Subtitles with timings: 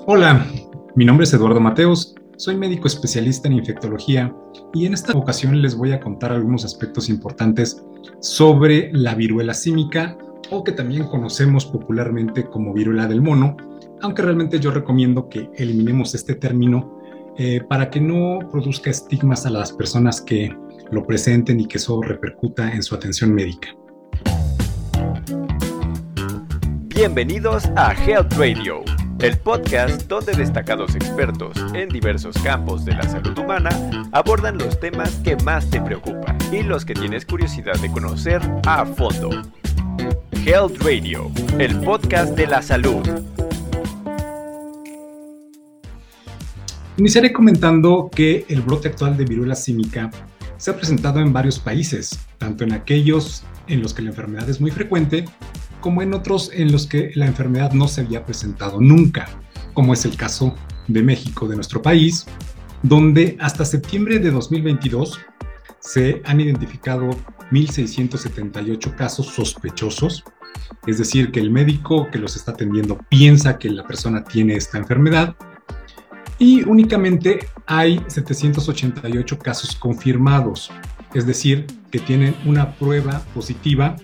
[0.00, 0.46] Hola,
[0.94, 4.34] mi nombre es Eduardo Mateos, soy médico especialista en infectología
[4.74, 7.82] y en esta ocasión les voy a contar algunos aspectos importantes
[8.20, 10.18] sobre la viruela símica
[10.50, 13.56] o que también conocemos popularmente como viruela del mono,
[14.02, 17.00] aunque realmente yo recomiendo que eliminemos este término
[17.38, 20.54] eh, para que no produzca estigmas a las personas que
[20.90, 23.68] lo presenten y que eso repercuta en su atención médica.
[26.94, 28.84] Bienvenidos a Health Radio
[29.20, 33.70] el podcast donde destacados expertos en diversos campos de la salud humana
[34.12, 38.84] abordan los temas que más te preocupan y los que tienes curiosidad de conocer a
[38.84, 39.30] fondo.
[40.44, 43.02] Health Radio, el podcast de la salud.
[46.96, 50.10] Iniciaré comentando que el brote actual de viruela símica
[50.58, 54.60] se ha presentado en varios países, tanto en aquellos en los que la enfermedad es
[54.60, 55.24] muy frecuente
[55.84, 59.28] como en otros en los que la enfermedad no se había presentado nunca,
[59.74, 60.54] como es el caso
[60.88, 62.24] de México, de nuestro país,
[62.82, 65.20] donde hasta septiembre de 2022
[65.80, 67.10] se han identificado
[67.50, 70.24] 1.678 casos sospechosos,
[70.86, 74.78] es decir, que el médico que los está atendiendo piensa que la persona tiene esta
[74.78, 75.36] enfermedad,
[76.38, 80.70] y únicamente hay 788 casos confirmados,
[81.12, 83.96] es decir, que tienen una prueba positiva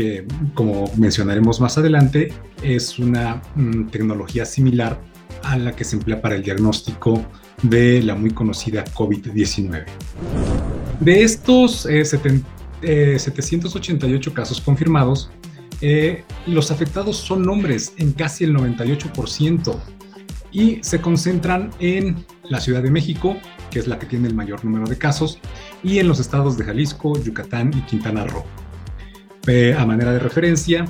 [0.00, 4.98] que, como mencionaremos más adelante, es una mm, tecnología similar
[5.42, 7.22] a la que se emplea para el diagnóstico
[7.62, 9.84] de la muy conocida COVID-19.
[11.00, 15.30] De estos 788 eh, casos confirmados,
[15.82, 19.78] eh, los afectados son hombres en casi el 98%
[20.50, 23.36] y se concentran en la Ciudad de México,
[23.70, 25.40] que es la que tiene el mayor número de casos,
[25.82, 28.46] y en los estados de Jalisco, Yucatán y Quintana Roo
[29.46, 30.84] a manera de referencia,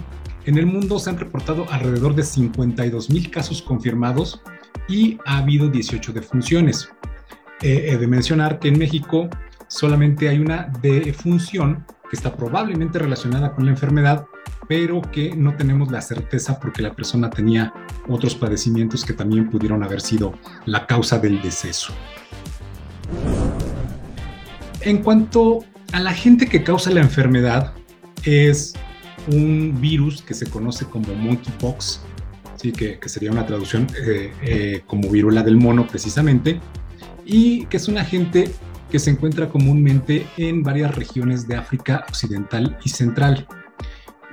[0.45, 4.43] en el mundo se han reportado alrededor de 52 mil casos confirmados
[4.89, 6.89] y ha habido 18 defunciones.
[7.63, 9.29] he de mencionar que en México
[9.69, 14.27] solamente hay una defunción que está probablemente relacionada con la enfermedad,
[14.69, 17.73] pero que no tenemos la certeza porque la persona tenía
[18.09, 20.35] otros padecimientos que también pudieron haber sido
[20.67, 21.93] la causa del deceso.
[24.81, 25.61] En cuanto
[25.93, 27.75] a la gente que causa la enfermedad,
[28.25, 28.75] es
[29.29, 32.01] un virus que se conoce como monkeypox,
[32.57, 32.73] ¿sí?
[32.73, 36.61] que, que sería una traducción eh, eh, como viruela del mono precisamente,
[37.25, 38.51] y que es un agente
[38.91, 43.47] que se encuentra comúnmente en varias regiones de África Occidental y Central.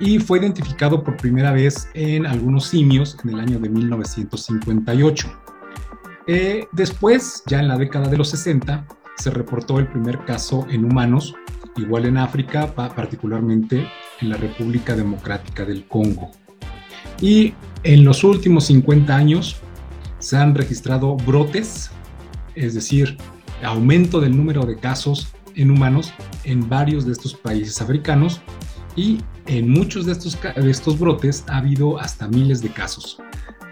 [0.00, 5.40] Y fue identificado por primera vez en algunos simios en el año de 1958.
[6.26, 10.84] Eh, después, ya en la década de los 60, se reportó el primer caso en
[10.84, 11.34] humanos
[11.78, 13.86] igual en África, particularmente
[14.20, 16.30] en la República Democrática del Congo.
[17.20, 19.56] Y en los últimos 50 años
[20.18, 21.90] se han registrado brotes,
[22.54, 23.16] es decir,
[23.62, 26.12] aumento del número de casos en humanos
[26.44, 28.40] en varios de estos países africanos
[28.96, 33.18] y en muchos de estos, de estos brotes ha habido hasta miles de casos.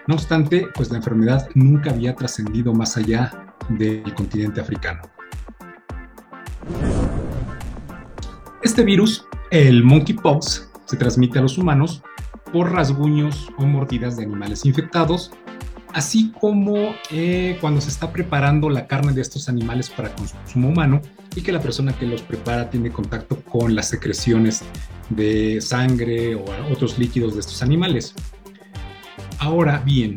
[0.07, 5.16] No obstante, pues la enfermedad nunca había trascendido más allá del continente africano.
[8.67, 12.03] Este virus, el monkeypox, se transmite a los humanos
[12.53, 15.31] por rasguños o mordidas de animales infectados,
[15.95, 21.01] así como eh, cuando se está preparando la carne de estos animales para consumo humano
[21.37, 24.65] y que la persona que los prepara tiene contacto con las secreciones
[25.11, 28.17] de sangre o otros líquidos de estos animales.
[29.39, 30.17] Ahora bien,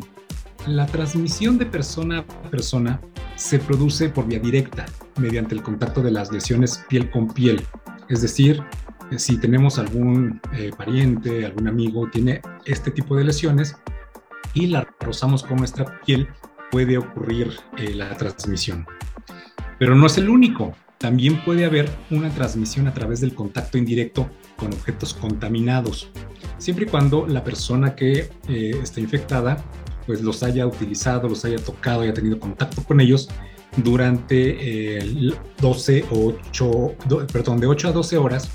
[0.66, 3.00] la transmisión de persona a persona
[3.36, 4.86] se produce por vía directa,
[5.18, 7.64] mediante el contacto de las lesiones piel con piel,
[8.10, 8.62] es decir,
[9.16, 13.76] si tenemos algún eh, pariente, algún amigo, tiene este tipo de lesiones
[14.52, 16.28] y la rozamos con nuestra piel,
[16.70, 18.84] puede ocurrir eh, la transmisión.
[19.78, 20.74] Pero no es el único.
[20.98, 26.10] También puede haber una transmisión a través del contacto indirecto con objetos contaminados,
[26.58, 29.64] siempre y cuando la persona que eh, está infectada
[30.06, 33.30] pues los haya utilizado, los haya tocado, haya tenido contacto con ellos
[33.76, 36.96] durante el 12 o 8,
[37.32, 38.50] perdón, de 8 a 12 horas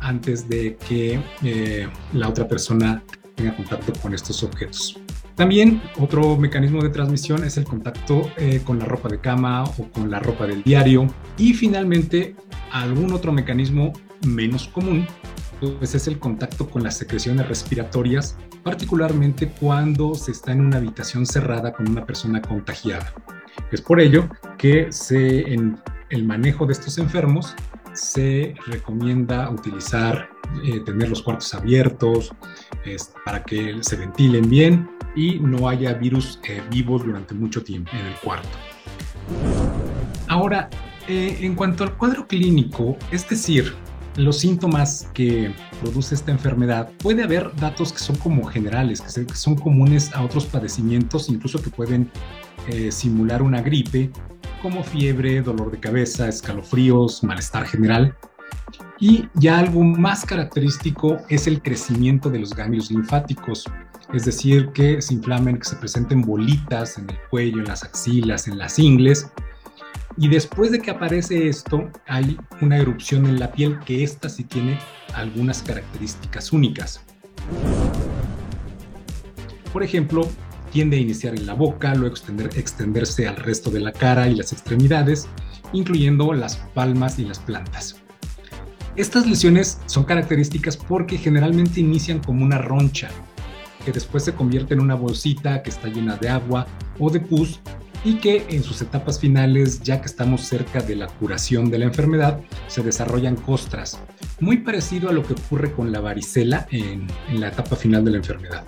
[0.00, 3.02] antes de que eh, la otra persona
[3.34, 4.98] tenga contacto con estos objetos.
[5.34, 9.90] También otro mecanismo de transmisión es el contacto eh, con la ropa de cama o
[9.90, 11.08] con la ropa del diario.
[11.36, 12.36] Y finalmente,
[12.70, 13.92] algún otro mecanismo
[14.24, 15.06] menos común,
[15.78, 21.26] pues es el contacto con las secreciones respiratorias, particularmente cuando se está en una habitación
[21.26, 23.12] cerrada con una persona contagiada.
[23.70, 24.28] Es por ello
[24.58, 25.78] que se, en
[26.10, 27.54] el manejo de estos enfermos
[27.92, 30.28] se recomienda utilizar,
[30.64, 32.32] eh, tener los cuartos abiertos
[33.24, 38.06] para que se ventilen bien y no haya virus eh, vivos durante mucho tiempo en
[38.06, 38.48] el cuarto.
[40.28, 40.68] Ahora,
[41.08, 43.74] eh, en cuanto al cuadro clínico, es decir,
[44.16, 49.56] los síntomas que produce esta enfermedad, puede haber datos que son como generales, que son
[49.56, 52.10] comunes a otros padecimientos, incluso que pueden
[52.90, 54.10] simular una gripe,
[54.62, 58.16] como fiebre, dolor de cabeza, escalofríos, malestar general.
[58.98, 63.66] Y ya algo más característico es el crecimiento de los ganglios linfáticos,
[64.12, 68.48] es decir, que se inflamen, que se presenten bolitas en el cuello, en las axilas,
[68.48, 69.30] en las ingles.
[70.16, 74.44] Y después de que aparece esto, hay una erupción en la piel que esta sí
[74.44, 74.78] tiene
[75.14, 77.04] algunas características únicas.
[79.72, 80.28] Por ejemplo,
[80.74, 84.34] tiende a iniciar en la boca, luego extender, extenderse al resto de la cara y
[84.34, 85.28] las extremidades,
[85.72, 88.02] incluyendo las palmas y las plantas.
[88.96, 93.08] Estas lesiones son características porque generalmente inician como una roncha,
[93.84, 96.66] que después se convierte en una bolsita que está llena de agua
[96.98, 97.60] o de pus
[98.04, 101.84] y que en sus etapas finales, ya que estamos cerca de la curación de la
[101.84, 104.00] enfermedad, se desarrollan costras,
[104.40, 107.06] muy parecido a lo que ocurre con la varicela en
[107.38, 108.64] la etapa final de la enfermedad.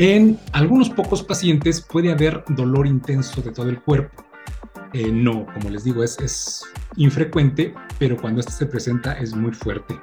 [0.00, 4.24] En algunos pocos pacientes puede haber dolor intenso de todo el cuerpo.
[4.92, 6.64] Eh, no, como les digo, es,
[6.94, 9.98] infrecuente, pero cuando este se presenta es muy fuerte.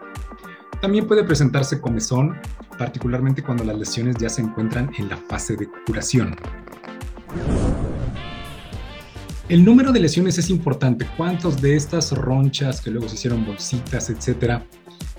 [0.81, 2.35] También puede presentarse comezón,
[2.77, 6.35] particularmente cuando las lesiones ya se encuentran en la fase de curación.
[9.47, 11.07] El número de lesiones es importante.
[11.15, 14.65] ¿Cuántos de estas ronchas que luego se hicieron bolsitas, etcétera,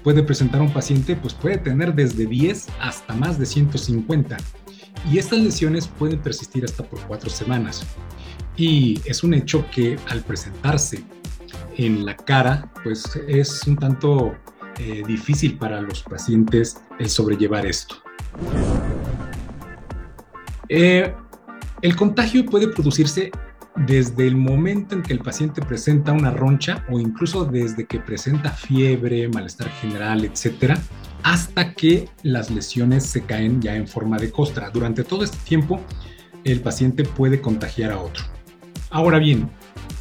[0.02, 1.16] puede presentar un paciente?
[1.16, 4.36] Pues puede tener desde 10 hasta más de 150
[5.10, 7.86] y estas lesiones pueden persistir hasta por cuatro semanas.
[8.56, 11.04] Y es un hecho que al presentarse
[11.76, 14.34] en la cara, pues es un tanto
[14.78, 17.96] eh, difícil para los pacientes el sobrellevar esto.
[20.68, 21.14] Eh,
[21.82, 23.30] el contagio puede producirse
[23.86, 28.50] desde el momento en que el paciente presenta una roncha o incluso desde que presenta
[28.50, 30.78] fiebre, malestar general, etcétera,
[31.26, 34.70] hasta que las lesiones se caen ya en forma de costra.
[34.70, 35.80] Durante todo este tiempo,
[36.44, 38.22] el paciente puede contagiar a otro.
[38.90, 39.50] Ahora bien,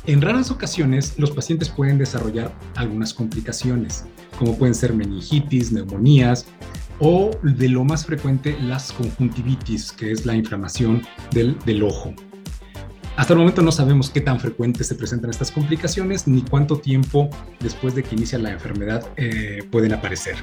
[0.05, 4.05] en raras ocasiones los pacientes pueden desarrollar algunas complicaciones,
[4.37, 6.45] como pueden ser meningitis, neumonías
[6.99, 11.01] o de lo más frecuente las conjuntivitis, que es la inflamación
[11.31, 12.13] del, ojo.
[13.17, 17.31] Hasta el momento no sabemos qué tan frecuente se presentan estas complicaciones ni cuánto tiempo
[17.61, 20.35] después de que inicia la enfermedad eh, pueden aparecer.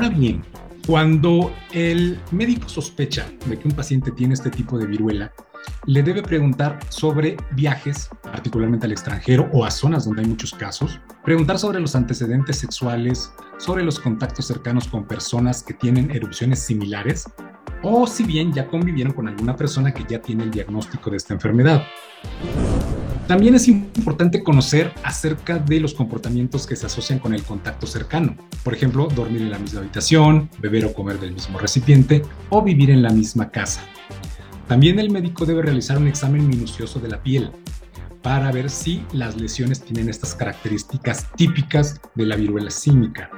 [0.00, 0.42] Ahora bien,
[0.86, 5.30] cuando el médico sospecha de que un paciente tiene este tipo de viruela,
[5.84, 10.98] le debe preguntar sobre viajes, particularmente al extranjero o a zonas donde hay muchos casos,
[11.22, 17.28] preguntar sobre los antecedentes sexuales, sobre los contactos cercanos con personas que tienen erupciones similares,
[17.82, 21.34] o si bien ya convivieron con alguna persona que ya tiene el diagnóstico de esta
[21.34, 21.82] enfermedad.
[23.30, 28.34] También es importante conocer acerca de los comportamientos que se asocian con el contacto cercano.
[28.64, 32.90] Por ejemplo, dormir en la misma habitación, beber o comer del mismo recipiente o vivir
[32.90, 33.82] en la misma casa.
[34.66, 37.52] También el médico debe realizar un examen minucioso de la piel
[38.20, 43.30] para ver si las lesiones tienen estas características típicas de la viruela símica.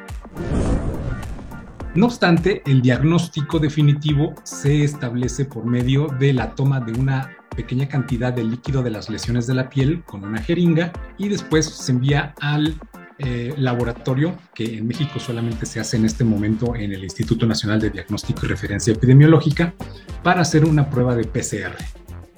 [1.94, 7.88] No obstante, el diagnóstico definitivo se establece por medio de la toma de una pequeña
[7.88, 11.92] cantidad de líquido de las lesiones de la piel con una jeringa y después se
[11.92, 12.74] envía al
[13.18, 17.80] eh, laboratorio que en México solamente se hace en este momento en el Instituto Nacional
[17.80, 19.74] de Diagnóstico y Referencia Epidemiológica
[20.22, 21.76] para hacer una prueba de PCR,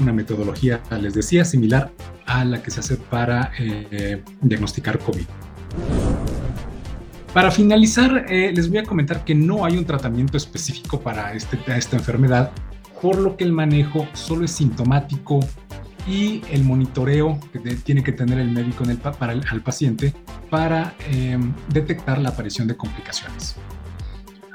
[0.01, 1.93] una metodología, les decía, similar
[2.27, 5.25] a la que se hace para eh, diagnosticar COVID.
[7.35, 11.59] Para finalizar, eh, les voy a comentar que no hay un tratamiento específico para este,
[11.67, 12.53] esta enfermedad,
[13.05, 15.41] por lo que el manejo solo es sintomático
[16.09, 20.15] y el monitoreo que tiene que tener el médico en el, para al paciente
[20.49, 23.57] para em, detectar la aparición de complicaciones.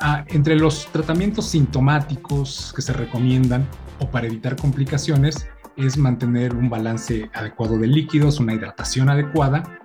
[0.01, 3.68] Ah, entre los tratamientos sintomáticos que se recomiendan
[4.00, 9.79] o para evitar complicaciones es mantener un balance adecuado de líquidos, una hidratación adecuada,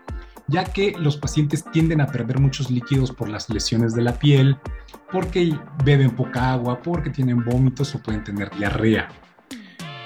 [0.48, 4.56] ya que los pacientes tienden a perder muchos líquidos por las lesiones de la piel,
[5.10, 9.08] porque beben poca agua, porque tienen vómitos o pueden tener diarrea.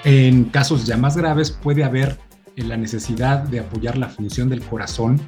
[0.03, 2.17] En casos ya más graves puede haber
[2.55, 5.19] eh, la necesidad de apoyar la función del corazón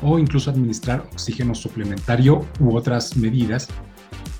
[0.00, 3.68] o incluso administrar oxígeno suplementario u otras medidas,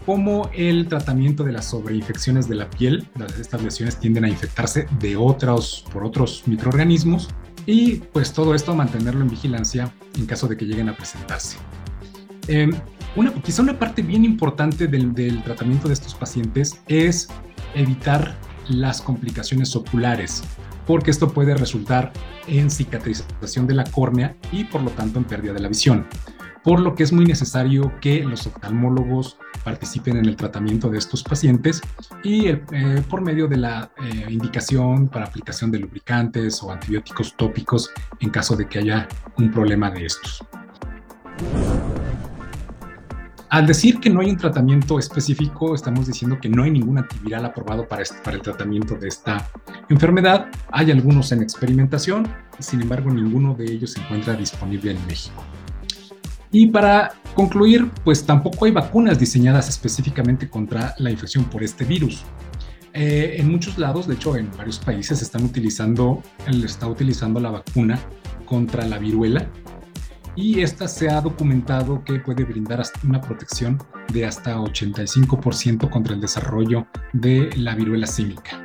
[0.07, 3.09] como el tratamiento de las sobreinfecciones de la piel.
[3.41, 7.29] Estas lesiones tienden a infectarse de otros, por otros microorganismos
[7.67, 11.57] y pues todo esto mantenerlo en vigilancia en caso de que lleguen a presentarse.
[12.49, 12.71] Eh,
[13.15, 17.29] una, quizá una parte bien importante del, del tratamiento de estos pacientes es
[17.75, 18.37] evitar
[18.69, 20.43] las complicaciones oculares,
[20.87, 22.13] porque esto puede resultar
[22.47, 26.07] en cicatrización de la córnea y por lo tanto en pérdida de la visión.
[26.65, 31.23] Por lo que es muy necesario que los oftalmólogos participen en el tratamiento de estos
[31.23, 31.81] pacientes
[32.23, 32.63] y eh,
[33.09, 37.91] por medio de la eh, indicación para aplicación de lubricantes o antibióticos tópicos
[38.21, 40.45] en caso de que haya un problema de estos.
[43.53, 47.45] Al decir que no hay un tratamiento específico, estamos diciendo que no hay ningún antiviral
[47.45, 49.47] aprobado para, para el tratamiento de esta
[49.91, 50.47] enfermedad.
[50.71, 52.27] Hay algunos en experimentación,
[52.61, 55.45] sin embargo ninguno de ellos se encuentra disponible en México.
[56.53, 62.25] Y para concluir, pues tampoco hay vacunas diseñadas específicamente contra la infección por este virus.
[62.93, 67.99] Eh, en muchos lados, de hecho en varios países, están utilizando, está utilizando la vacuna
[68.45, 69.49] contra la viruela
[70.35, 73.79] y esta se ha documentado que puede brindar una protección
[74.13, 78.63] de hasta 85% contra el desarrollo de la viruela símica.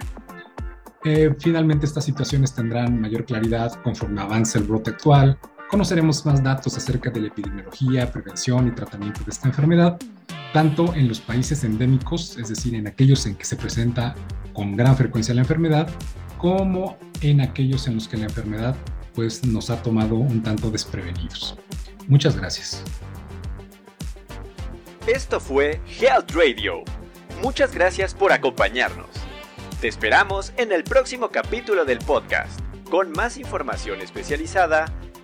[1.03, 5.37] Eh, finalmente estas situaciones tendrán mayor claridad conforme avance el brote actual,
[5.69, 9.99] conoceremos más datos acerca de la epidemiología, prevención y tratamiento de esta enfermedad,
[10.53, 14.15] tanto en los países endémicos, es decir, en aquellos en que se presenta
[14.53, 15.89] con gran frecuencia la enfermedad,
[16.37, 18.75] como en aquellos en los que la enfermedad
[19.13, 21.57] pues, nos ha tomado un tanto desprevenidos.
[22.07, 22.83] Muchas gracias.
[25.07, 26.83] Esto fue Health Radio.
[27.41, 29.07] Muchas gracias por acompañarnos.
[29.81, 32.59] Te esperamos en el próximo capítulo del podcast,
[32.89, 34.85] con más información especializada